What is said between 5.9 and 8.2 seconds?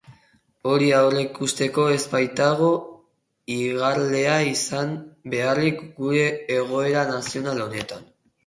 gure egoera nazional honetan.